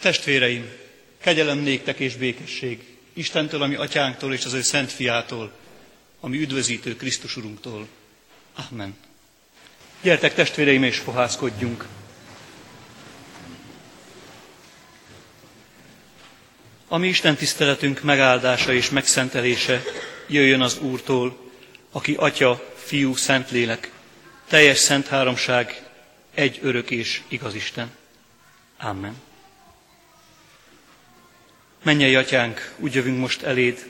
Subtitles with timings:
[0.00, 0.70] Testvéreim,
[1.20, 5.52] kegyelem néktek és békesség Istentől, ami atyánktól és az ő szent fiától,
[6.20, 7.88] ami üdvözítő Krisztus Urunktól.
[8.70, 8.96] Amen.
[10.02, 11.86] Gyertek testvéreim és fohászkodjunk.
[16.88, 19.82] Ami Isten tiszteletünk megáldása és megszentelése
[20.26, 21.50] jöjjön az Úrtól,
[21.90, 23.92] aki Atya, Fiú, Szentlélek,
[24.48, 25.82] teljes szent háromság,
[26.34, 27.90] egy örök és igaz Isten.
[28.78, 29.26] Amen.
[31.82, 33.86] Mennyei atyánk, úgy jövünk most eléd,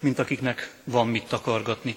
[0.00, 1.96] mint akiknek van mit takargatni.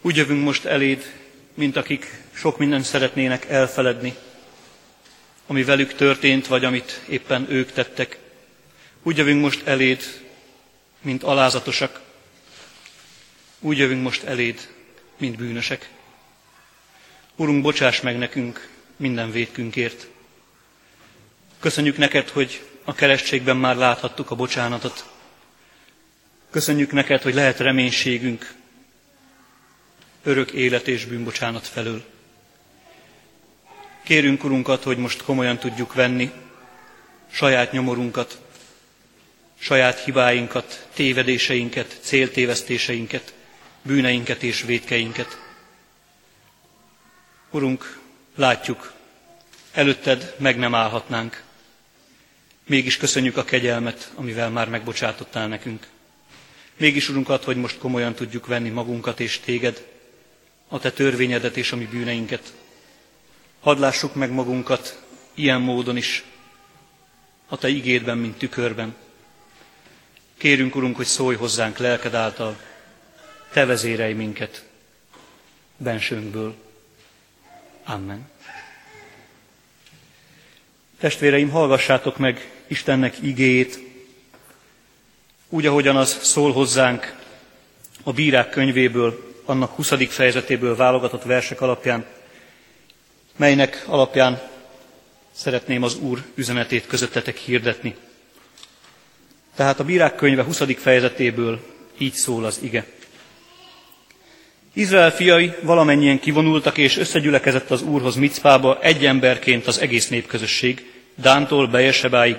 [0.00, 1.12] Úgy jövünk most eléd,
[1.54, 4.14] mint akik sok mindent szeretnének elfeledni,
[5.46, 8.18] ami velük történt, vagy amit éppen ők tettek.
[9.02, 10.02] Úgy jövünk most eléd,
[11.00, 12.00] mint alázatosak.
[13.60, 14.68] Úgy jövünk most eléd,
[15.18, 15.90] mint bűnösek.
[17.36, 20.06] Urunk, bocsáss meg nekünk minden védkünkért.
[21.60, 25.04] Köszönjük neked, hogy a keresztségben már láthattuk a bocsánatot.
[26.50, 28.54] Köszönjük neked, hogy lehet reménységünk
[30.22, 32.04] örök élet és bűnbocsánat felől.
[34.04, 36.32] Kérünk, Urunkat, hogy most komolyan tudjuk venni
[37.30, 38.38] saját nyomorunkat,
[39.58, 43.34] saját hibáinkat, tévedéseinket, céltévesztéseinket,
[43.82, 45.38] bűneinket és védkeinket.
[47.50, 48.00] Urunk,
[48.34, 48.92] látjuk,
[49.72, 51.43] előtted meg nem állhatnánk.
[52.66, 55.86] Mégis köszönjük a kegyelmet, amivel már megbocsátottál nekünk.
[56.76, 59.86] Mégis, Urunk, ad, hogy most komolyan tudjuk venni magunkat és téged,
[60.68, 62.52] a te törvényedet és a mi bűneinket.
[63.60, 65.02] Hadd lássuk meg magunkat
[65.34, 66.24] ilyen módon is,
[67.48, 68.94] a te igédben, mint tükörben.
[70.36, 72.56] Kérünk, Urunk, hogy szólj hozzánk lelked által,
[73.52, 74.64] te vezérelj minket
[75.76, 76.54] bensőnkből.
[77.84, 78.30] Amen.
[80.98, 83.78] Testvéreim, hallgassátok meg Istennek igéjét,
[85.48, 87.16] úgy, ahogyan az szól hozzánk
[88.02, 89.92] a bírák könyvéből, annak 20.
[90.08, 92.06] fejezetéből válogatott versek alapján,
[93.36, 94.40] melynek alapján
[95.32, 97.96] szeretném az Úr üzenetét közöttetek hirdetni.
[99.54, 100.62] Tehát a bírák könyve 20.
[100.76, 101.60] fejezetéből
[101.98, 102.86] így szól az ige.
[104.72, 111.66] Izrael fiai valamennyien kivonultak, és összegyülekezett az Úrhoz Micpába egy emberként az egész népközösség, Dántól
[111.66, 112.36] Bejesebáig,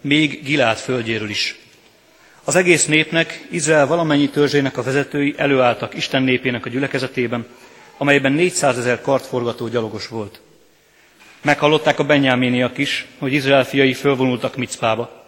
[0.00, 1.58] még Gilád földjéről is.
[2.44, 7.46] Az egész népnek, Izrael valamennyi törzsének a vezetői előálltak Isten népének a gyülekezetében,
[7.96, 10.40] amelyben 400 ezer kartforgató gyalogos volt.
[11.42, 15.26] Meghallották a benyáméniak is, hogy Izrael fiai fölvonultak Micpába.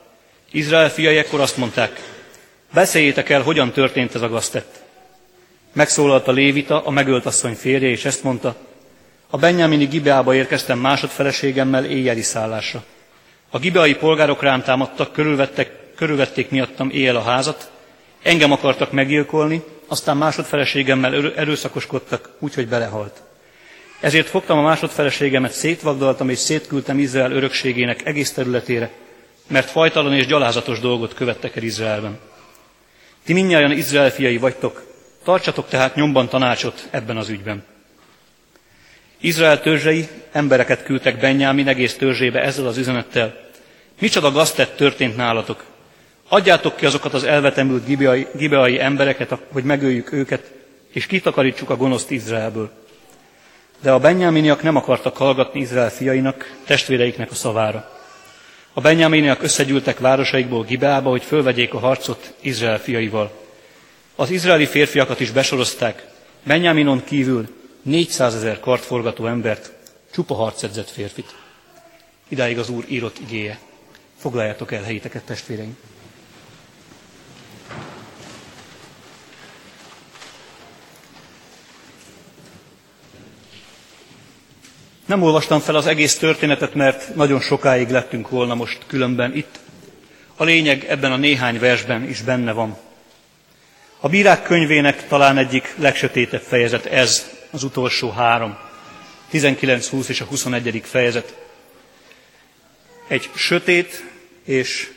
[0.50, 2.00] Izrael fiai ekkor azt mondták,
[2.74, 4.80] beszéljétek el, hogyan történt ez a gaztett.
[5.72, 8.56] Megszólalt a Lévita, a megölt asszony férje, és ezt mondta,
[9.34, 12.84] a Benyámini Gibeába érkeztem másodfeleségemmel éjjeli szállásra.
[13.50, 17.70] A gibeai polgárok rám támadtak, körülvettek, körülvették miattam éjjel a házat,
[18.22, 23.22] engem akartak meggyilkolni, aztán másodfeleségemmel erőszakoskodtak, úgyhogy belehalt.
[24.00, 28.90] Ezért fogtam a másodfeleségemet, szétvagdaltam és szétküldtem Izrael örökségének egész területére,
[29.46, 32.18] mert fajtalan és gyalázatos dolgot követtek el Izraelben.
[33.24, 34.82] Ti mindnyájan Izrael fiai vagytok,
[35.24, 37.70] tartsatok tehát nyomban tanácsot ebben az ügyben.
[39.24, 43.34] Izrael törzsei embereket küldtek Benyámin egész törzsébe ezzel az üzenettel.
[44.00, 45.64] Micsoda gaztett történt nálatok?
[46.28, 50.52] Adjátok ki azokat az elvetemült gibeai, gibeai embereket, hogy megöljük őket,
[50.92, 52.70] és kitakarítsuk a gonoszt Izraelből.
[53.82, 57.90] De a benyáminiak nem akartak hallgatni Izrael fiainak, testvéreiknek a szavára.
[58.72, 63.30] A benyáminiak összegyűltek városaikból Gibeába, hogy fölvegyék a harcot Izrael fiaival.
[64.16, 66.06] Az izraeli férfiakat is besorozták,
[66.42, 67.48] Benyáminon kívül
[67.82, 69.72] 400 ezer kartforgató embert,
[70.12, 71.34] csupa harcedzett férfit.
[72.28, 73.58] Idáig az Úr írott igéje.
[74.18, 75.76] Foglaljátok el helyiteket, testvéreim!
[85.06, 89.58] Nem olvastam fel az egész történetet, mert nagyon sokáig lettünk volna most különben itt.
[90.36, 92.76] A lényeg ebben a néhány versben is benne van.
[94.00, 98.58] A bírák könyvének talán egyik legsötétebb fejezet ez, az utolsó három,
[99.28, 100.82] 19, 20 és a 21.
[100.84, 101.36] fejezet.
[103.08, 104.04] Egy sötét
[104.44, 104.92] és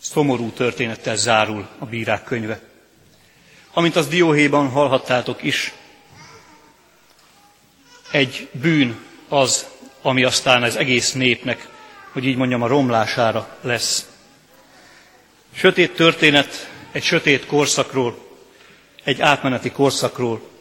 [0.00, 2.60] szomorú történettel zárul a bírák könyve.
[3.72, 5.72] Amint az Dióhéjban hallhattátok is,
[8.10, 8.96] egy bűn
[9.28, 9.66] az,
[10.02, 11.68] ami aztán az egész népnek,
[12.12, 14.08] hogy így mondjam, a romlására lesz.
[15.54, 18.18] Sötét történet egy sötét korszakról,
[19.04, 20.53] egy átmeneti korszakról,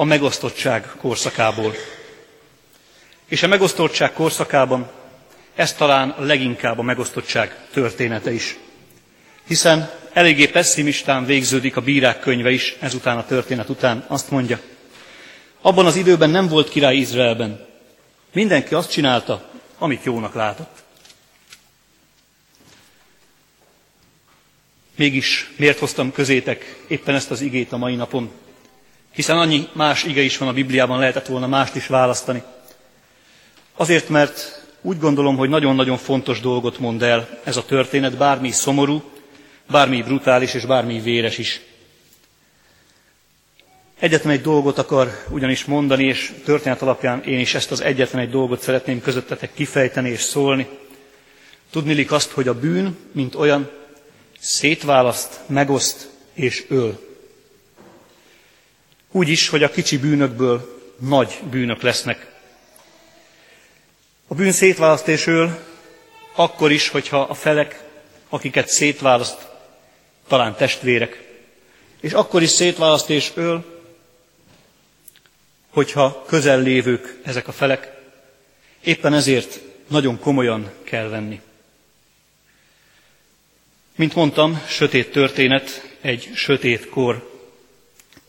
[0.00, 1.74] a megosztottság korszakából.
[3.28, 4.90] És a megosztottság korszakában
[5.54, 8.56] ez talán leginkább a megosztottság története is.
[9.46, 14.60] Hiszen eléggé pessimistán végződik a bírák könyve is, ezután a történet után azt mondja.
[15.60, 17.66] Abban az időben nem volt király Izraelben.
[18.32, 20.82] Mindenki azt csinálta, amit jónak látott.
[24.96, 28.30] Mégis miért hoztam közétek éppen ezt az igét a mai napon?
[29.12, 32.42] Hiszen annyi más ige is van a Bibliában, lehetett volna mást is választani.
[33.76, 39.02] Azért, mert úgy gondolom, hogy nagyon-nagyon fontos dolgot mond el ez a történet, bármi szomorú,
[39.70, 41.60] bármi brutális és bármi véres is.
[43.98, 48.30] Egyetlen egy dolgot akar ugyanis mondani, és történet alapján én is ezt az egyetlen egy
[48.30, 50.68] dolgot szeretném közöttetek kifejteni és szólni.
[51.70, 53.70] Tudnilik azt, hogy a bűn, mint olyan,
[54.38, 57.09] szétválaszt, megoszt és öl.
[59.10, 62.26] Úgy is, hogy a kicsi bűnökből nagy bűnök lesznek.
[64.26, 65.58] A bűn szétválaszt és öl,
[66.34, 67.82] akkor is, hogyha a felek,
[68.28, 69.48] akiket szétválaszt,
[70.26, 71.28] talán testvérek.
[72.00, 73.64] És akkor is szétválaszt és öl,
[75.70, 77.92] hogyha közel lévők ezek a felek.
[78.80, 81.40] Éppen ezért nagyon komolyan kell venni.
[83.96, 87.42] Mint mondtam, sötét történet, egy sötét kor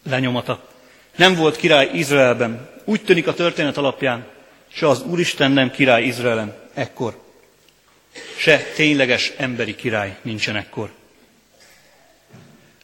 [0.03, 0.70] lenyomata.
[1.15, 2.69] Nem volt király Izraelben.
[2.83, 4.25] Úgy tűnik a történet alapján,
[4.73, 7.19] se az Úristen nem király Izraelen ekkor.
[8.37, 10.91] Se tényleges emberi király nincsen ekkor.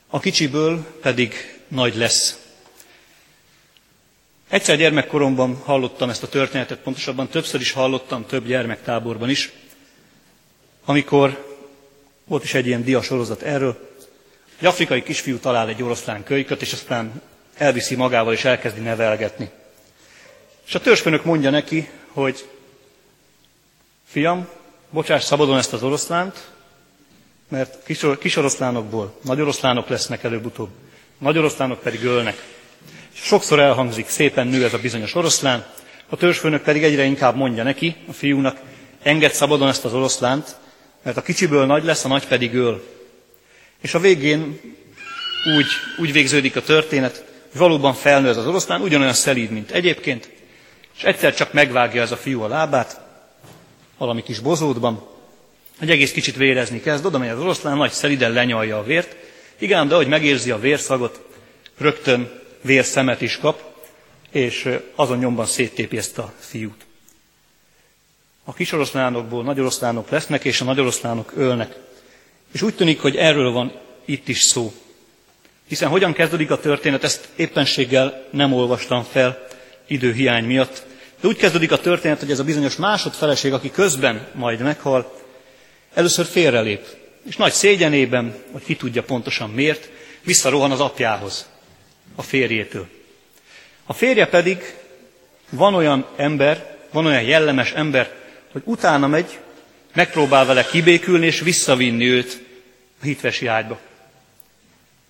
[0.08, 2.40] A kicsiből pedig nagy lesz.
[4.50, 9.52] Egyszer gyermekkoromban hallottam ezt a történetet, pontosabban többször is hallottam, több gyermektáborban is,
[10.86, 11.56] amikor
[12.26, 13.96] volt is egy ilyen diasorozat erről,
[14.60, 17.22] egy afrikai kisfiú talál egy oroszlán kölyköt, és aztán
[17.58, 19.50] elviszi magával és elkezdi nevelgetni.
[20.68, 22.50] És a törzsfőnök mondja neki, hogy
[24.08, 24.48] fiam,
[24.90, 26.48] bocsáss szabadon ezt az oroszlánt,
[27.48, 30.70] mert kis, kis oroszlánokból nagy oroszlánok lesznek előbb-utóbb,
[31.18, 32.44] nagy oroszlánok pedig ölnek.
[33.14, 35.66] És sokszor elhangzik, szépen nő ez a bizonyos oroszlán,
[36.10, 38.58] a törzsfőnök pedig egyre inkább mondja neki, a fiúnak,
[39.02, 40.56] engedd szabadon ezt az oroszlánt,
[41.04, 42.84] mert a kicsiből nagy lesz, a nagy pedig öl.
[43.82, 44.60] És a végén
[45.58, 45.68] úgy,
[46.00, 47.26] úgy végződik a történet,
[47.58, 50.30] valóban felnő ez az oroszlán, ugyanolyan szelíd, mint egyébként,
[50.98, 53.02] és egyszer csak megvágja ez a fiú a lábát,
[53.98, 55.08] valami kis bozótban,
[55.80, 59.16] egy egész kicsit vérezni kezd, oda megy az oroszlán, nagy szeliden lenyalja a vért,
[59.58, 61.26] igen, de ahogy megérzi a vérszagot,
[61.78, 62.32] rögtön
[62.62, 63.76] vérszemet is kap,
[64.32, 66.86] és azon nyomban széttépi ezt a fiút.
[68.44, 71.76] A kis oroszlánokból nagy oroszlánok lesznek, és a nagy oroszlánok ölnek.
[72.52, 73.72] És úgy tűnik, hogy erről van
[74.06, 74.74] itt is szó.
[75.68, 79.48] Hiszen hogyan kezdődik a történet, ezt éppenséggel nem olvastam fel
[79.88, 80.86] időhiány miatt.
[81.22, 85.14] De úgy kezdődik a történet, hogy ez a bizonyos másodfeleség, aki közben majd meghal,
[85.94, 86.86] először félrelép.
[87.26, 89.90] És nagy szégyenében, hogy ki tudja pontosan miért,
[90.24, 91.50] visszarohan az apjához,
[92.16, 92.88] a férjétől.
[93.86, 94.76] A férje pedig
[95.50, 98.12] van olyan ember, van olyan jellemes ember,
[98.52, 99.38] hogy utána megy,
[99.94, 102.44] megpróbál vele kibékülni és visszavinni őt
[103.02, 103.80] a hitvesi ágyba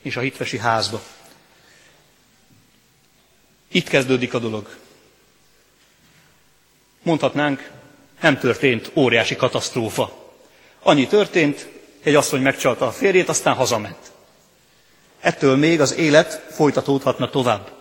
[0.07, 1.01] és a hitvesi házba.
[3.67, 4.77] Itt kezdődik a dolog.
[7.01, 7.69] Mondhatnánk,
[8.21, 10.33] nem történt óriási katasztrófa.
[10.79, 11.67] Annyi történt,
[12.03, 14.11] egy asszony megcsalta a férjét, aztán hazament.
[15.19, 17.71] Ettől még az élet folytatódhatna tovább.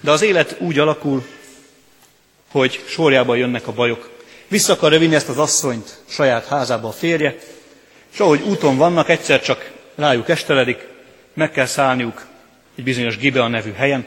[0.00, 1.26] De az élet úgy alakul,
[2.50, 4.10] hogy sorjában jönnek a bajok.
[4.48, 7.38] Vissza akarja vinni ezt az asszonyt saját házába a férje,
[8.12, 10.86] és ahogy úton vannak, egyszer csak rájuk esteledik,
[11.32, 12.26] meg kell szállniuk
[12.74, 14.06] egy bizonyos Gibea nevű helyen,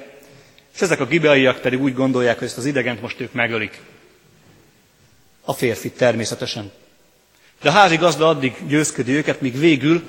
[0.76, 3.82] és ezek a gibeaiak pedig úgy gondolják, hogy ezt az idegent most ők megölik.
[5.42, 6.72] A férfit természetesen.
[7.62, 10.04] De a házi gazda addig győzködi őket, míg végül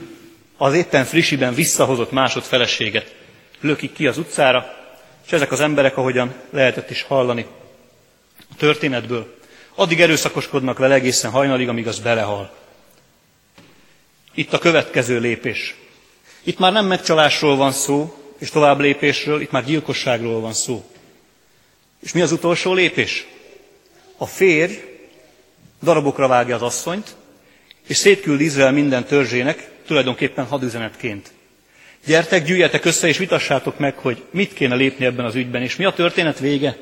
[0.57, 3.15] az éppen frissiben visszahozott másod feleséget
[3.61, 4.75] lökik ki az utcára,
[5.27, 7.47] és ezek az emberek, ahogyan lehetett is hallani
[8.51, 9.37] a történetből,
[9.75, 12.55] addig erőszakoskodnak vele egészen hajnalig, amíg az belehal.
[14.37, 15.75] Itt a következő lépés.
[16.43, 20.85] Itt már nem megcsalásról van szó, és tovább lépésről, itt már gyilkosságról van szó.
[22.03, 23.27] És mi az utolsó lépés?
[24.17, 24.75] A férj
[25.83, 27.17] darabokra vágja az asszonyt,
[27.87, 31.31] és szétküld Izrael minden törzsének, tulajdonképpen hadüzenetként.
[32.07, 35.85] Gyertek, gyűjjetek össze, és vitassátok meg, hogy mit kéne lépni ebben az ügyben, és mi
[35.85, 36.77] a történet vége.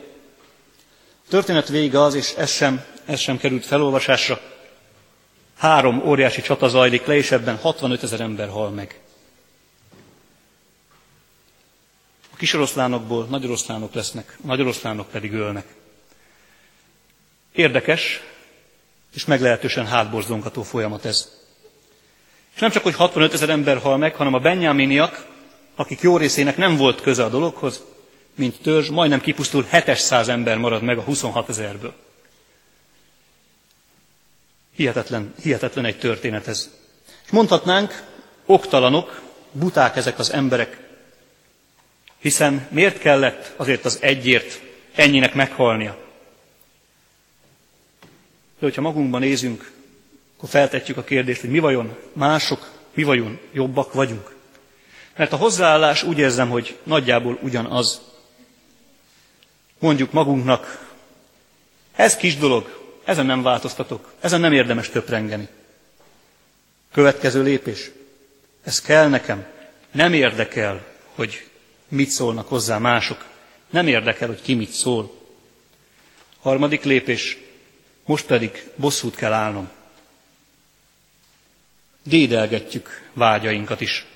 [1.27, 4.41] A történet vége az, és ez sem, ez sem került felolvasásra,
[5.57, 9.01] Három óriási csata zajlik le, és ebben 65 ezer ember hal meg.
[12.33, 15.67] A kis oroszlánokból nagy oroszlánok lesznek, a nagy oroszlánok pedig ölnek.
[17.53, 18.21] Érdekes,
[19.15, 21.43] és meglehetősen hátborzongató folyamat ez.
[22.55, 25.27] És nem csak, hogy 65 ezer ember hal meg, hanem a benyáminiak,
[25.75, 27.83] akik jó részének nem volt köze a dologhoz,
[28.35, 31.95] mint törzs, majdnem kipusztul 700 ember marad meg a 26 ezerből.
[34.77, 36.71] Hihetetlen, hihetetlen egy történet ez.
[37.25, 38.03] És mondhatnánk,
[38.47, 40.79] oktalanok, buták ezek az emberek,
[42.19, 44.61] hiszen miért kellett azért az egyért
[44.95, 45.97] ennyinek meghalnia?
[48.59, 49.73] De hogyha magunkban nézünk,
[50.37, 54.35] akkor feltetjük a kérdést, hogy mi vajon mások, mi vajon jobbak vagyunk.
[55.17, 58.01] Mert a hozzáállás úgy érzem, hogy nagyjából ugyanaz.
[59.79, 60.93] Mondjuk magunknak,
[61.97, 65.49] ez kis dolog, ezen nem változtatok, ezen nem érdemes töprengeni.
[66.93, 67.91] Következő lépés.
[68.63, 69.47] Ez kell nekem.
[69.91, 70.85] Nem érdekel,
[71.15, 71.49] hogy
[71.89, 73.25] mit szólnak hozzá mások.
[73.71, 75.13] Nem érdekel, hogy ki mit szól.
[76.41, 77.39] Harmadik lépés.
[78.05, 79.69] Most pedig bosszút kell állnom.
[82.03, 84.07] Dédelgetjük vágyainkat is.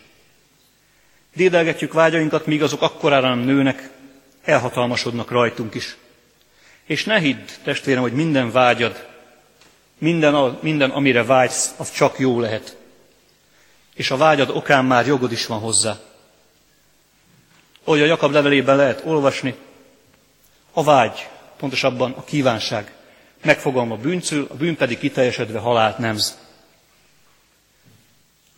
[1.34, 3.90] Dédelgetjük vágyainkat, míg azok akkorára nem nőnek,
[4.44, 5.96] elhatalmasodnak rajtunk is.
[6.88, 9.06] És ne hidd, testvérem, hogy minden vágyad,
[9.98, 12.76] minden, minden, amire vágysz, az csak jó lehet.
[13.94, 15.98] És a vágyad okán már jogod is van hozzá.
[17.84, 19.54] Ahogy a Jakab levelében lehet olvasni,
[20.72, 22.92] a vágy, pontosabban a kívánság,
[23.44, 26.38] megfogalma bűncül, a bűn pedig kiteljesedve halált nemz.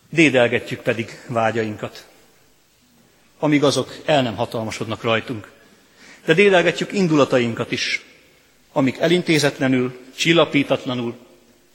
[0.08, 2.06] Dédelgetjük pedig vágyainkat,
[3.38, 5.50] amíg azok el nem hatalmasodnak rajtunk.
[6.24, 8.08] De dédelgetjük indulatainkat is,
[8.72, 11.14] amik elintézetlenül, csillapítatlanul,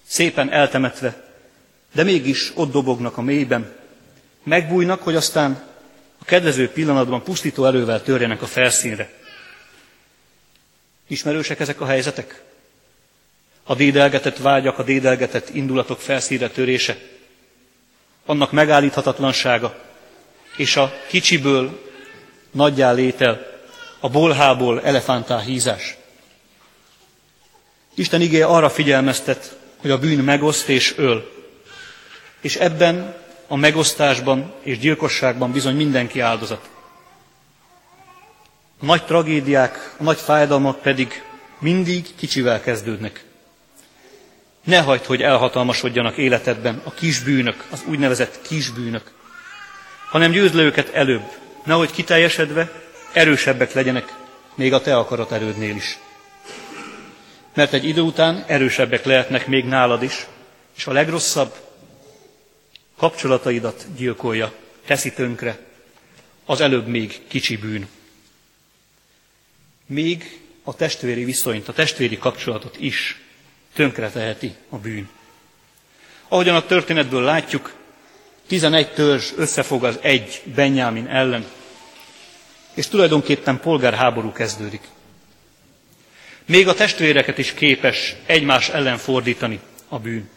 [0.08, 1.24] szépen eltemetve,
[1.94, 3.74] de mégis ott dobognak a mélyben,
[4.44, 5.64] megbújnak, hogy aztán
[6.18, 9.12] a kedvező pillanatban pusztító erővel törjenek a felszínre.
[11.08, 12.42] Ismerősek ezek a helyzetek?
[13.64, 16.98] A dédelgetett vágyak, a dédelgetett indulatok felszínre törése,
[18.26, 19.84] annak megállíthatatlansága,
[20.58, 21.92] és a kicsiből
[22.52, 23.54] nagyjá létel,
[24.00, 25.98] a bolhából elefántá hízás.
[27.96, 31.32] Isten igéje arra figyelmeztet, hogy a bűn megoszt és öl.
[32.42, 33.16] És ebben
[33.48, 36.70] a megosztásban és gyilkosságban bizony mindenki áldozat.
[38.80, 41.24] A nagy tragédiák, a nagy fájdalmak pedig
[41.60, 43.24] mindig kicsivel kezdődnek.
[44.64, 49.12] Ne hagyd, hogy elhatalmasodjanak életedben a kisbűnök, az úgynevezett kisbűnök,
[50.10, 51.32] hanem győzd le őket előbb,
[51.64, 52.72] nehogy kiteljesedve
[53.14, 54.14] erősebbek legyenek,
[54.56, 55.98] még a te akarat erődnél is
[57.56, 60.28] mert egy idő után erősebbek lehetnek még nálad is,
[60.78, 61.54] és a legrosszabb
[62.98, 64.54] kapcsolataidat gyilkolja,
[64.86, 65.60] teszi tönkre,
[66.46, 67.88] az előbb még kicsi bűn.
[69.86, 73.22] Még a testvéri viszonyt, a testvéri kapcsolatot is
[73.74, 75.10] tönkre teheti a bűn.
[76.28, 77.74] Ahogyan a történetből látjuk,
[78.48, 81.46] 11 törzs összefog az egy Benyámin ellen,
[82.74, 84.82] és tulajdonképpen polgárháború kezdődik.
[86.46, 90.30] Még a testvéreket is képes egymás ellen fordítani a bűn.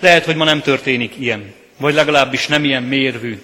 [0.00, 3.42] Lehet, hogy ma nem történik ilyen, vagy legalábbis nem ilyen mérvű,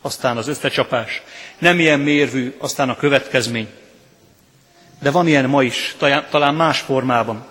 [0.00, 1.22] aztán az összecsapás,
[1.58, 3.68] nem ilyen mérvű, aztán a következmény.
[5.00, 5.94] De van ilyen ma is,
[6.30, 7.46] talán más formában,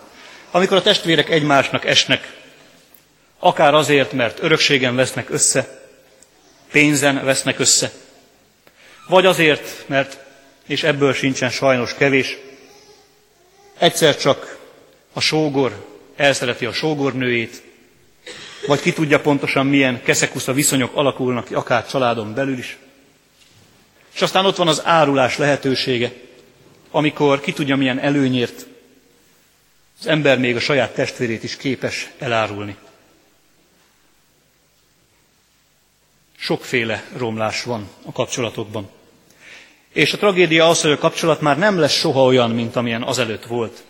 [0.51, 2.37] amikor a testvérek egymásnak esnek,
[3.39, 5.81] akár azért, mert örökségen vesznek össze,
[6.71, 7.91] pénzen vesznek össze,
[9.07, 10.17] vagy azért, mert
[10.69, 12.37] és ebből sincsen sajnos kevés.
[13.77, 14.57] Egyszer csak
[15.13, 15.85] a sógor
[16.15, 17.63] elszereti a sógornőjét,
[18.67, 22.77] vagy ki tudja pontosan milyen keszekusza viszonyok alakulnak ki, akár családon belül is.
[24.13, 26.11] És aztán ott van az árulás lehetősége,
[26.91, 28.65] amikor ki tudja milyen előnyért
[29.99, 32.75] az ember még a saját testvérét is képes elárulni.
[36.37, 38.97] Sokféle romlás van a kapcsolatokban.
[39.93, 43.45] És a tragédia az, hogy a kapcsolat már nem lesz soha olyan, mint amilyen azelőtt
[43.45, 43.83] volt.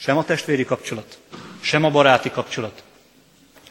[0.00, 1.18] Sem a testvéri kapcsolat,
[1.60, 2.82] sem a baráti kapcsolat,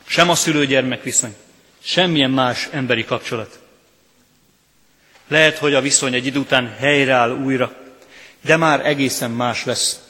[0.05, 1.35] sem a szülő-gyermek viszony,
[1.79, 3.59] semmilyen más emberi kapcsolat.
[5.27, 7.73] Lehet, hogy a viszony egy idő után helyreáll újra,
[8.41, 10.01] de már egészen más lesz.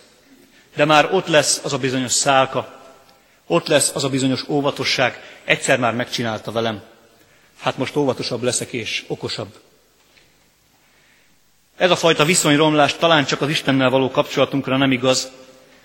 [0.75, 2.81] De már ott lesz az a bizonyos szálka,
[3.47, 6.81] ott lesz az a bizonyos óvatosság, egyszer már megcsinálta velem.
[7.59, 9.53] Hát most óvatosabb leszek és okosabb.
[11.77, 15.31] Ez a fajta viszonyromlás talán csak az Istennel való kapcsolatunkra nem igaz,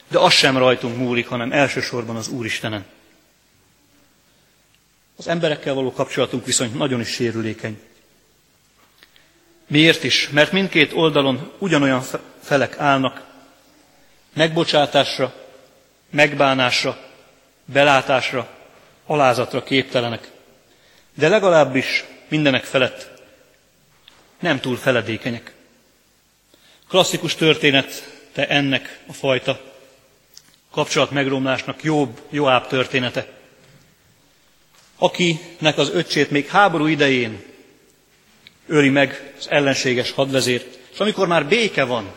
[0.08, 2.84] de az sem rajtunk múlik, hanem elsősorban az Úristenen.
[5.16, 7.80] Az emberekkel való kapcsolatunk viszont nagyon is sérülékeny.
[9.66, 10.28] Miért is?
[10.28, 12.02] Mert mindkét oldalon ugyanolyan
[12.42, 13.30] felek állnak,
[14.34, 15.34] Megbocsátásra,
[16.10, 16.98] megbánásra,
[17.64, 18.48] belátásra,
[19.06, 20.30] alázatra képtelenek,
[21.14, 23.10] de legalábbis mindenek felett
[24.38, 25.52] nem túl feledékenyek.
[26.92, 29.60] Klasszikus történet te ennek a fajta
[30.70, 33.28] kapcsolat megromlásnak jobb, Joáb története,
[34.96, 37.42] akinek az öccsét még háború idején
[38.66, 42.12] öli meg az ellenséges hadvezért, és amikor már béke van,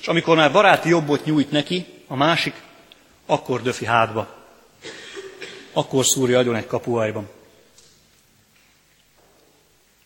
[0.00, 2.54] és amikor már baráti jobbot nyújt neki, a másik,
[3.26, 4.46] akkor döfi hátba.
[5.72, 7.28] Akkor szúrja agyon egy kapuajban.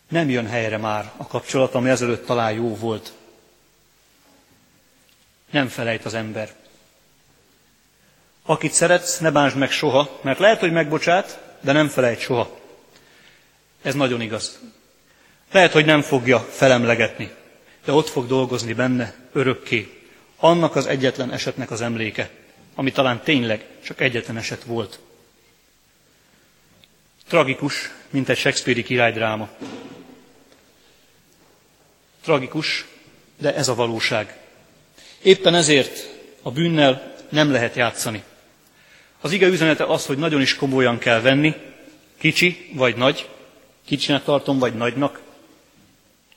[0.09, 3.13] Nem jön helyre már a kapcsolat, ami ezelőtt talán jó volt.
[5.55, 6.53] Nem felejt az ember.
[8.43, 12.59] Akit szeretsz, ne bánsd meg soha, mert lehet, hogy megbocsát, de nem felejt soha.
[13.83, 14.59] Ez nagyon igaz.
[15.53, 17.31] Lehet, hogy nem fogja felemlegetni,
[17.85, 20.07] de ott fog dolgozni benne örökké.
[20.37, 22.31] Annak az egyetlen esetnek az emléke,
[22.75, 24.99] ami talán tényleg csak egyetlen eset volt.
[27.29, 29.49] Tragikus, mint egy Shakespeare-i királydráma.
[32.23, 32.87] Tragikus,
[33.37, 34.43] de ez a valóság.
[35.25, 36.09] Éppen ezért
[36.43, 38.23] a bűnnel nem lehet játszani.
[39.21, 41.55] Az ige üzenete az, hogy nagyon is komolyan kell venni,
[42.19, 43.29] kicsi vagy nagy,
[43.87, 45.21] kicsinek tartom vagy nagynak,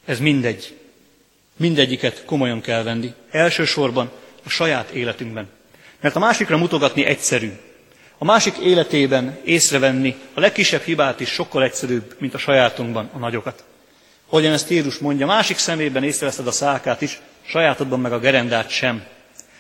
[0.06, 0.78] ez mindegy.
[1.58, 3.14] Mindegyiket komolyan kell venni.
[3.32, 4.12] Elsősorban
[4.44, 5.48] a saját életünkben.
[6.00, 7.52] Mert a másikra mutogatni egyszerű.
[8.18, 13.64] A másik életében észrevenni a legkisebb hibát is sokkal egyszerűbb, mint a sajátunkban a nagyokat.
[14.30, 19.06] Ahogyan ezt Jézus mondja, másik szemében észreveszed a szákát is, sajátodban meg a gerendát sem.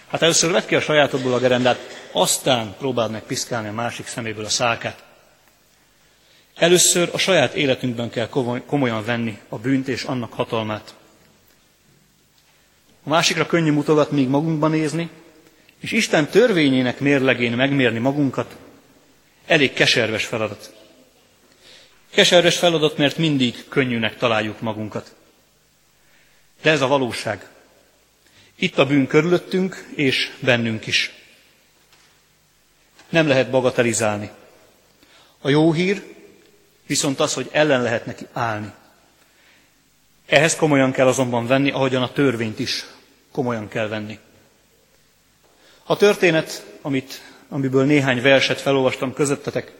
[0.07, 4.45] Hát először vedd ki a sajátodból a gerendát, aztán próbáld meg piszkálni a másik szeméből
[4.45, 5.03] a szákát.
[6.55, 8.27] Először a saját életünkben kell
[8.65, 10.95] komolyan venni a bűnt és annak hatalmát.
[13.03, 15.09] A másikra könnyű mutogat még magunkban nézni,
[15.79, 18.55] és Isten törvényének mérlegén megmérni magunkat,
[19.45, 20.73] elég keserves feladat.
[22.09, 25.15] Keserves feladat, mert mindig könnyűnek találjuk magunkat.
[26.61, 27.47] De ez a valóság.
[28.59, 31.13] Itt a bűn körülöttünk, és bennünk is.
[33.09, 34.29] Nem lehet bagatelizálni.
[35.41, 36.03] A jó hír
[36.87, 38.71] viszont az, hogy ellen lehet neki állni.
[40.25, 42.85] Ehhez komolyan kell azonban venni, ahogyan a törvényt is
[43.31, 44.19] komolyan kell venni.
[45.83, 49.71] A történet, amit, amiből néhány verset felolvastam közöttetek,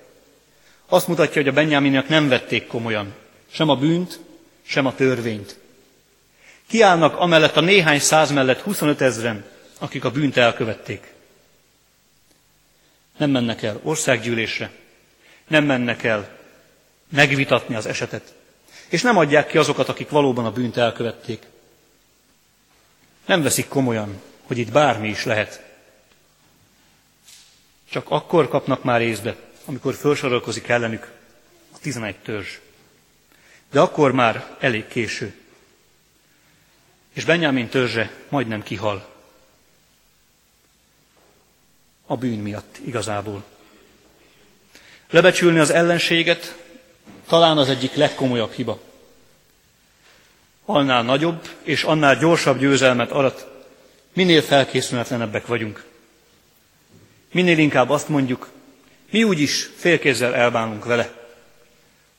[0.88, 3.14] azt mutatja, hogy a benyáminiak nem vették komolyan
[3.52, 4.20] sem a bűnt,
[4.62, 5.60] sem a törvényt.
[6.68, 9.46] Kiállnak amellett a néhány száz mellett 25 ezren,
[9.80, 11.14] akik a bűnt elkövették.
[13.18, 14.72] Nem mennek el országgyűlésre,
[15.48, 16.38] nem mennek el
[17.10, 18.34] megvitatni az esetet,
[18.90, 21.46] és nem adják ki azokat, akik valóban a bűnt elkövették.
[23.26, 25.64] Nem veszik komolyan, hogy itt bármi is lehet.
[27.90, 31.12] Csak akkor kapnak már észbe, amikor felsorolkozik ellenük
[31.74, 32.58] a 11 törzs.
[33.72, 35.36] De akkor már elég késő.
[37.18, 39.08] És Benyámin törzse majdnem kihal.
[42.06, 43.44] A bűn miatt igazából.
[45.10, 46.58] Lebecsülni az ellenséget
[47.28, 48.80] talán az egyik legkomolyabb hiba.
[50.66, 53.48] Annál nagyobb és annál gyorsabb győzelmet arat,
[54.14, 55.86] minél felkészületlenebbek vagyunk.
[57.32, 58.50] Minél inkább azt mondjuk,
[59.12, 61.14] mi úgyis félkézzel elbánunk vele.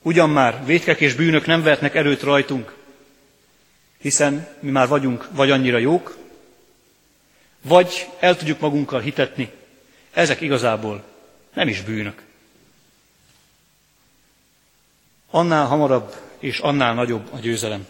[0.01, 2.77] Ugyan már vétkek és bűnök nem vehetnek erőt rajtunk,
[4.01, 6.17] hiszen mi már vagyunk vagy annyira jók,
[7.61, 9.51] vagy el tudjuk magunkkal hitetni,
[10.11, 11.03] ezek igazából
[11.53, 12.21] nem is bűnök.
[15.29, 17.87] Annál hamarabb és annál nagyobb a győzelem.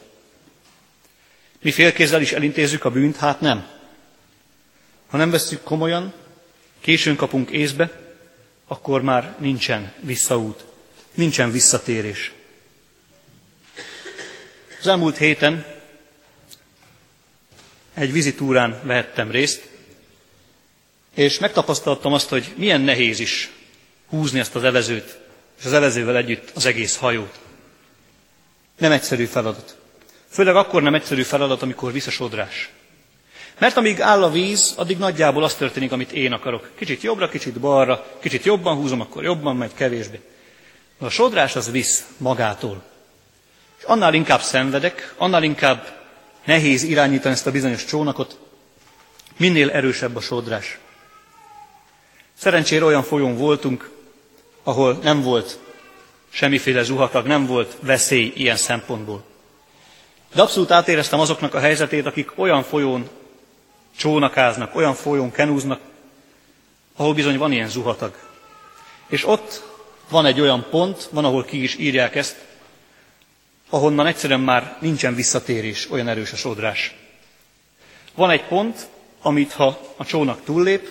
[1.61, 3.15] Mi félkézzel is elintézzük a bűnt?
[3.15, 3.67] Hát nem.
[5.07, 6.13] Ha nem vesszük komolyan,
[6.79, 7.91] későn kapunk észbe,
[8.67, 10.65] akkor már nincsen visszaút,
[11.13, 12.31] nincsen visszatérés.
[14.79, 15.78] Az elmúlt héten
[17.93, 19.69] egy vizitúrán vehettem részt,
[21.15, 23.49] és megtapasztaltam azt, hogy milyen nehéz is
[24.09, 25.17] húzni ezt az evezőt,
[25.59, 27.39] és az evezővel együtt az egész hajót.
[28.77, 29.77] Nem egyszerű feladat.
[30.29, 32.69] Főleg akkor nem egyszerű feladat, amikor visszasodrás.
[33.59, 36.71] Mert amíg áll a víz, addig nagyjából az történik, amit én akarok.
[36.75, 40.19] Kicsit jobbra, kicsit balra, kicsit jobban húzom, akkor jobban megy, kevésbé.
[40.97, 42.83] A sodrás az visz magától.
[43.77, 45.98] És annál inkább szenvedek, annál inkább
[46.49, 48.37] nehéz irányítani ezt a bizonyos csónakot,
[49.37, 50.77] minél erősebb a sodrás.
[52.37, 53.89] Szerencsére olyan folyón voltunk,
[54.63, 55.59] ahol nem volt
[56.29, 59.23] semmiféle zuhatag, nem volt veszély ilyen szempontból.
[60.33, 63.09] De abszolút átéreztem azoknak a helyzetét, akik olyan folyón
[63.97, 65.79] csónakáznak, olyan folyón kenúznak,
[66.95, 68.17] ahol bizony van ilyen zuhatag.
[69.07, 69.63] És ott
[70.09, 72.48] van egy olyan pont, van, ahol ki is írják ezt,
[73.69, 76.95] ahonnan egyszerűen már nincsen visszatérés, olyan erős a sodrás.
[78.15, 78.87] Van egy pont,
[79.21, 80.89] amit ha a csónak túllép,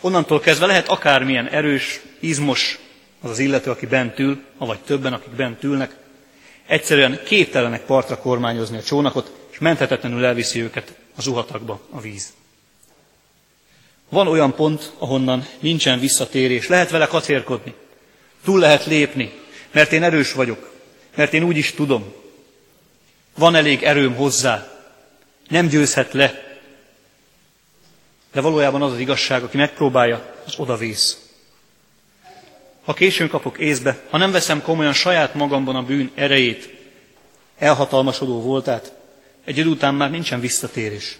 [0.00, 2.78] onnantól kezdve lehet akármilyen erős, izmos
[3.20, 5.96] az az illető, aki bent ül, vagy többen, akik bent ülnek,
[6.66, 12.32] egyszerűen képtelenek partra kormányozni a csónakot, és menthetetlenül elviszi őket a zuhatagba a víz.
[14.08, 17.74] Van olyan pont, ahonnan nincsen visszatérés, lehet vele kacérkodni,
[18.44, 19.32] túl lehet lépni,
[19.70, 20.71] mert én erős vagyok,
[21.14, 22.12] mert én úgy is tudom.
[23.34, 24.72] Van elég erőm hozzá,
[25.48, 26.60] nem győzhet le.
[28.32, 31.20] De valójában az az igazság, aki megpróbálja, az odavész.
[32.84, 36.74] Ha későn kapok észbe, ha nem veszem komolyan saját magamban a bűn erejét,
[37.58, 38.92] elhatalmasodó voltát,
[39.44, 41.18] egy idő után már nincsen visszatérés.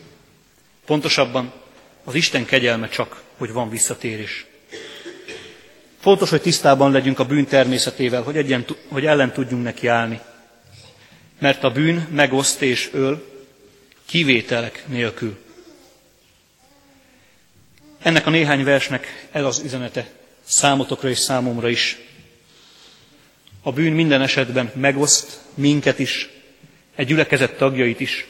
[0.85, 1.53] Pontosabban
[2.05, 4.47] az Isten kegyelme csak, hogy van visszatérés.
[6.03, 10.21] Fontos, hogy tisztában legyünk a bűn természetével, hogy, egyen, hogy ellen tudjunk neki állni.
[11.39, 13.27] Mert a bűn megoszt és öl,
[14.07, 15.39] kivételek nélkül.
[18.03, 20.11] Ennek a néhány versnek ez az üzenete
[20.45, 21.99] számotokra és számomra is.
[23.63, 26.29] A bűn minden esetben megoszt minket is,
[26.95, 28.27] egy gyülekezet tagjait is,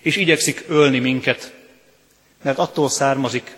[0.00, 1.52] és igyekszik ölni minket,
[2.42, 3.56] mert attól származik,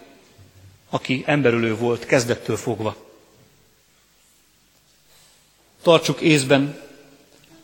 [0.91, 3.06] aki emberülő volt kezdettől fogva.
[5.87, 6.79] Tartsuk észben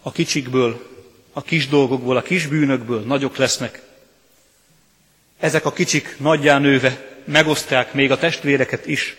[0.03, 0.89] a kicsikből,
[1.33, 3.83] a kis dolgokból, a kis bűnökből nagyok lesznek.
[5.39, 9.17] Ezek a kicsik nagyján nőve megosztják még a testvéreket is.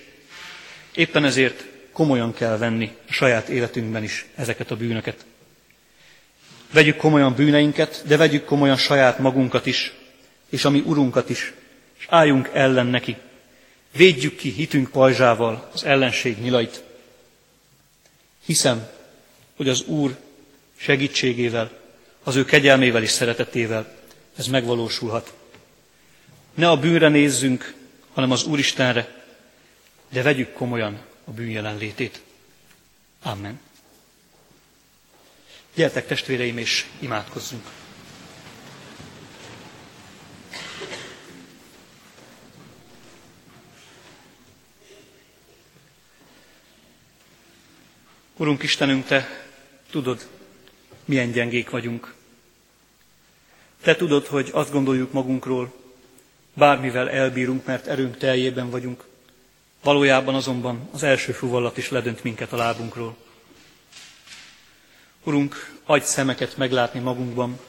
[0.95, 5.25] Éppen ezért komolyan kell venni a saját életünkben is ezeket a bűnöket.
[6.71, 9.93] Vegyük komolyan bűneinket, de vegyük komolyan saját magunkat is,
[10.49, 11.53] és a mi urunkat is,
[11.99, 13.15] és álljunk ellen neki.
[13.91, 16.83] Védjük ki hitünk pajzsával az ellenség nyilait.
[18.45, 18.92] Hiszem,
[19.55, 20.17] hogy az Úr
[20.75, 21.71] segítségével,
[22.23, 23.97] az ő kegyelmével és szeretetével
[24.37, 25.33] ez megvalósulhat.
[26.53, 27.73] Ne a bűnre nézzünk,
[28.13, 29.23] hanem az Úristenre,
[30.09, 32.21] de vegyük komolyan a bűn jelenlétét.
[33.21, 33.59] Amen.
[35.75, 37.65] Gyertek testvéreim, és imádkozzunk.
[48.37, 49.42] Urunk Istenünk, Te
[49.93, 50.27] tudod,
[51.05, 52.13] milyen gyengék vagyunk.
[53.81, 55.73] Te tudod, hogy azt gondoljuk magunkról,
[56.53, 59.03] bármivel elbírunk, mert erőnk teljében vagyunk.
[59.83, 63.15] Valójában azonban az első fuvallat is ledönt minket a lábunkról.
[65.23, 67.59] Urunk, adj szemeket meglátni magunkban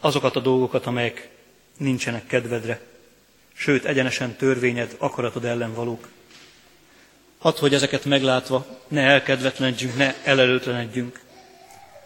[0.00, 1.28] azokat a dolgokat, amelyek
[1.76, 2.80] nincsenek kedvedre,
[3.52, 6.08] sőt, egyenesen törvényed, akaratod ellen valók.
[7.38, 11.26] Hadd, hogy ezeket meglátva ne elkedvetlenedjünk, ne elelőtlenedjünk,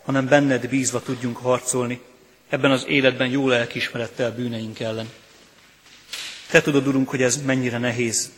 [0.02, 2.00] hanem benned bízva tudjunk harcolni,
[2.48, 5.10] ebben az életben jó lelkismerettel bűneink ellen.
[6.50, 8.30] Te tudod, Urunk, hogy ez mennyire nehéz.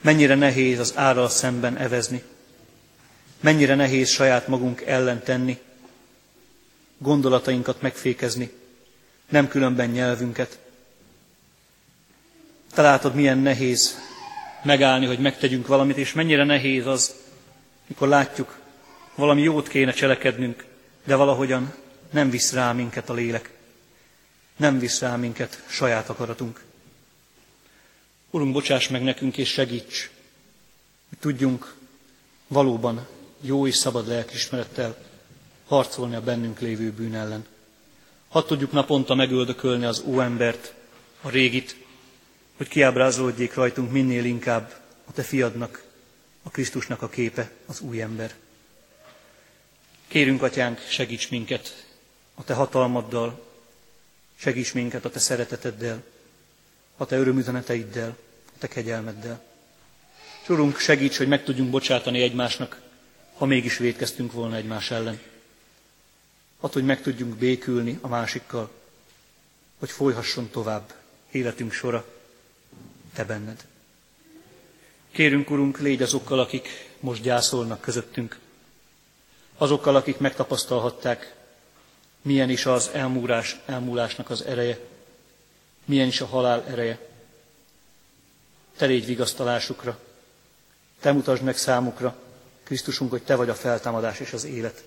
[0.00, 2.22] Mennyire nehéz az árral szemben evezni.
[3.40, 5.58] Mennyire nehéz saját magunk ellen tenni.
[6.98, 8.50] Gondolatainkat megfékezni.
[9.28, 10.58] Nem különben nyelvünket.
[12.74, 13.98] Te látod, milyen nehéz
[14.62, 17.14] megállni, hogy megtegyünk valamit, és mennyire nehéz az,
[17.86, 18.59] mikor látjuk,
[19.20, 20.64] valami jót kéne cselekednünk,
[21.04, 21.74] de valahogyan
[22.10, 23.50] nem visz rá minket a lélek.
[24.56, 26.64] Nem visz rá minket saját akaratunk.
[28.30, 30.10] Urunk, bocsáss meg nekünk és segíts,
[31.08, 31.74] hogy tudjunk
[32.46, 33.06] valóban
[33.40, 34.96] jó és szabad lelkismerettel
[35.66, 37.46] harcolni a bennünk lévő bűn ellen.
[38.28, 40.74] Hadd tudjuk naponta megöldökölni az óembert,
[41.20, 41.76] a régit,
[42.56, 45.84] hogy kiábrázolódjék rajtunk minél inkább a Te fiadnak,
[46.42, 48.34] a Krisztusnak a képe, az új ember.
[50.10, 51.86] Kérünk, Atyánk, segíts minket
[52.34, 53.46] a Te hatalmaddal,
[54.36, 56.02] segíts minket a Te szereteteddel,
[56.96, 59.42] a Te örömüzeneteiddel, a Te kegyelmeddel.
[60.48, 62.80] És segíts, hogy meg tudjunk bocsátani egymásnak,
[63.34, 65.20] ha mégis védkeztünk volna egymás ellen.
[66.60, 68.70] Hadd, hogy meg tudjunk békülni a másikkal,
[69.78, 70.94] hogy folyhasson tovább
[71.30, 72.04] életünk sora,
[73.14, 73.64] Te benned.
[75.10, 76.68] Kérünk, Urunk, légy azokkal, akik
[77.00, 78.38] most gyászolnak közöttünk,
[79.60, 81.34] azokkal, akik megtapasztalhatták,
[82.22, 84.78] milyen is az elmúlás, elmúlásnak az ereje,
[85.84, 86.98] milyen is a halál ereje.
[88.76, 89.98] Te légy vigasztalásukra,
[91.00, 92.16] Te mutasd meg számukra,
[92.62, 94.84] Krisztusunk, hogy Te vagy a feltámadás és az élet.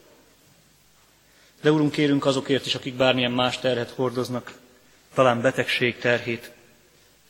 [1.62, 4.54] De Urunk, kérünk azokért is, akik bármilyen más terhet hordoznak,
[5.14, 6.52] talán betegség terhét,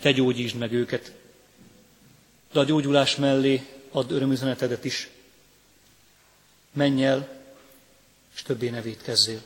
[0.02, 1.12] te gyógyítsd meg őket.
[2.52, 5.10] De a gyógyulás mellé add örömüzenetedet is.
[6.74, 7.42] Menj el,
[8.36, 9.42] és többé ne védkezzél.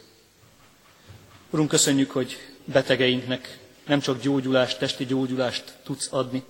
[1.50, 6.44] Urunk, köszönjük, hogy betegeinknek nem csak gyógyulást, testi gyógyulást tudsz adni,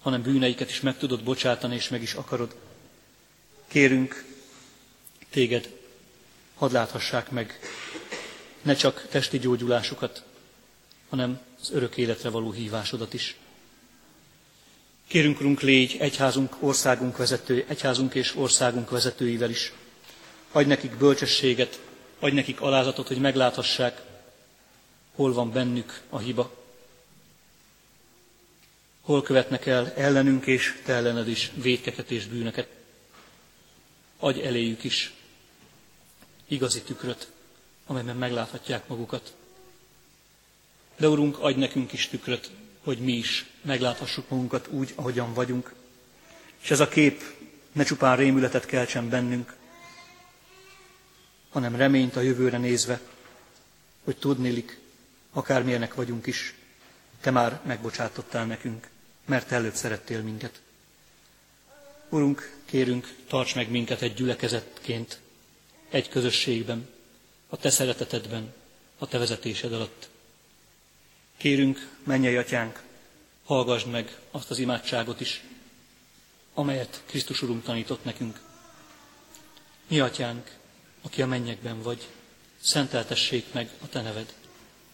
[0.00, 2.56] hanem bűneiket is meg tudod bocsátani, és meg is akarod.
[3.66, 4.24] Kérünk
[5.30, 5.74] téged,
[6.54, 7.58] hadd láthassák meg
[8.62, 10.22] ne csak testi gyógyulásokat,
[11.08, 13.36] hanem az örök életre való hívásodat is.
[15.10, 19.72] Kérünk, Urunk, légy egyházunk, országunk vezető, egyházunk és országunk vezetőivel is.
[20.52, 21.80] Adj nekik bölcsességet,
[22.18, 24.02] adj nekik alázatot, hogy megláthassák,
[25.14, 26.54] hol van bennük a hiba,
[29.00, 32.68] hol követnek el ellenünk és te ellened is védkeket és bűnöket.
[34.18, 35.12] Adj eléjük is
[36.48, 37.30] igazi tükröt,
[37.86, 39.34] amelyben megláthatják magukat.
[40.96, 42.50] De Urunk, adj nekünk is tükröt,
[42.90, 45.74] hogy mi is megláthassuk magunkat úgy, ahogyan vagyunk.
[46.62, 47.22] És ez a kép
[47.72, 49.56] ne csupán rémületet keltsen bennünk,
[51.50, 53.00] hanem reményt a jövőre nézve,
[54.04, 54.78] hogy tudnélik,
[55.32, 56.54] akármilyenek vagyunk is,
[57.20, 58.88] te már megbocsátottál nekünk,
[59.24, 60.60] mert te előbb szerettél minket.
[62.08, 65.20] Urunk, kérünk, tarts meg minket egy gyülekezetként,
[65.90, 66.88] egy közösségben,
[67.48, 68.54] a te szeretetedben,
[68.98, 70.09] a te vezetésed alatt.
[71.40, 72.82] Kérünk, mennyei atyánk,
[73.44, 75.44] hallgassd meg azt az imádságot is,
[76.54, 78.40] amelyet Krisztus Urunk tanított nekünk.
[79.86, 80.56] Mi atyánk,
[81.02, 82.08] aki a mennyekben vagy,
[82.60, 84.34] szenteltessék meg a te neved.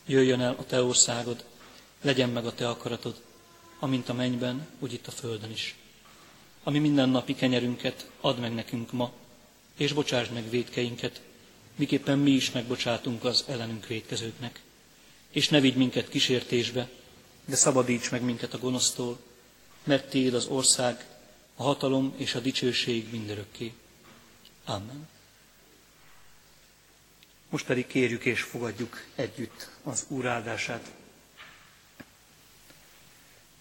[0.07, 1.45] Jöjjön el a te országod,
[2.01, 3.23] legyen meg a te akaratod,
[3.79, 5.75] amint a mennyben, úgy itt a földön is.
[6.63, 9.13] Ami mindennapi kenyerünket add meg nekünk ma,
[9.77, 11.21] és bocsásd meg védkeinket,
[11.77, 14.65] miképpen mi is megbocsátunk az ellenünk védkezőknek.
[15.37, 16.89] És ne vigy minket kísértésbe,
[17.45, 19.19] de szabadíts meg minket a gonosztól,
[19.85, 21.05] mert Téd az ország,
[21.55, 23.73] a hatalom és a dicsőség mindörökké.
[24.65, 25.09] Amen.
[27.49, 30.91] Most pedig kérjük és fogadjuk együtt az Úr áldását.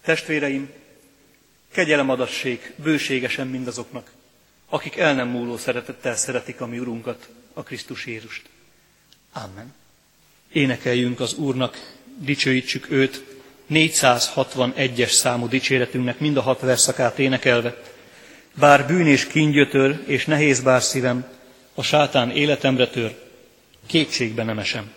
[0.00, 0.72] Testvéreim,
[1.68, 4.12] kegyelem adassék bőségesen mindazoknak,
[4.68, 8.48] akik el nem múló szeretettel szeretik a mi Urunkat, a Krisztus Jézust.
[9.32, 9.74] Amen.
[10.56, 13.24] Énekeljünk az Úrnak, dicsőítsük őt,
[13.70, 17.76] 461-es számú dicséretünknek mind a hat verszakát énekelve.
[18.54, 21.26] Bár bűn és kíngyötör és nehéz bár szívem,
[21.74, 23.14] a sátán életemre tör,
[23.86, 24.90] kétségbe nem esem.